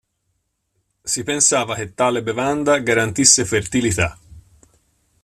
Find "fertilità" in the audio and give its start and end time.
3.45-4.17